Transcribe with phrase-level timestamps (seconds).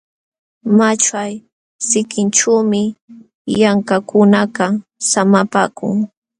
[0.77, 1.33] Maćhay
[1.87, 2.83] sikinćhuumi
[3.55, 4.73] llamkaqkunakaq
[5.09, 5.95] samapaakun.